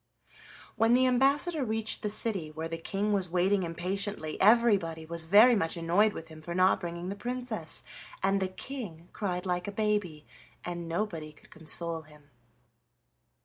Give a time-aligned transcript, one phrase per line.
[0.77, 5.53] When the ambassador reached the city, where the King was waiting impatiently, everybody was very
[5.55, 7.83] much annoyed with him for not bringing the Princess,
[8.23, 10.25] and the King cried like a baby,
[10.65, 12.31] and nobody could console him.